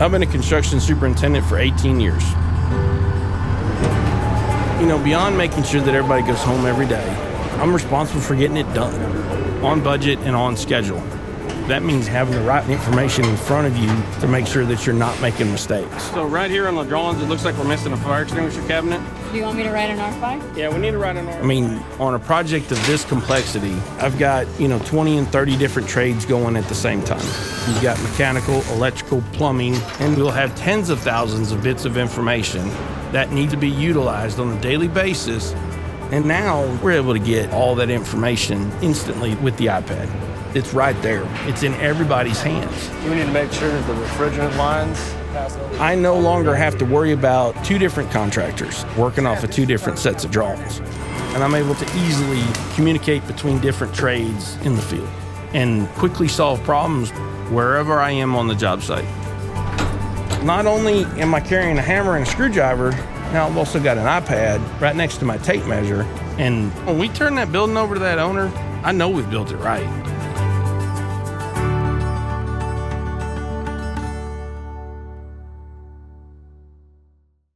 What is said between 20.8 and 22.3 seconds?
to write an RFI. I mean, on a